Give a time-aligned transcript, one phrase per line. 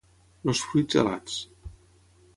[0.53, 1.37] Els fruits alats.